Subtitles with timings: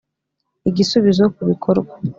[0.69, 1.93] igisubizo kubikorwa